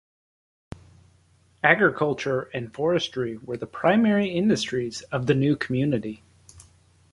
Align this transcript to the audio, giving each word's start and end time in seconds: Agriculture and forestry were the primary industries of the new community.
Agriculture 1.63 2.49
and 2.55 2.73
forestry 2.73 3.37
were 3.37 3.55
the 3.57 3.67
primary 3.67 4.29
industries 4.31 5.03
of 5.11 5.27
the 5.27 5.35
new 5.35 5.55
community. 5.55 6.23